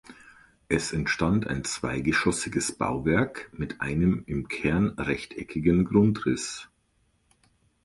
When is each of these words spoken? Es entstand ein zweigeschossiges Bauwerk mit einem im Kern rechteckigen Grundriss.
Es 0.67 0.93
entstand 0.93 1.45
ein 1.45 1.63
zweigeschossiges 1.63 2.71
Bauwerk 2.71 3.51
mit 3.53 3.81
einem 3.81 4.23
im 4.25 4.47
Kern 4.47 4.87
rechteckigen 4.97 5.85
Grundriss. 5.85 6.67